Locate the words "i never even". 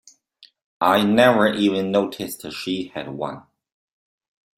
0.81-1.91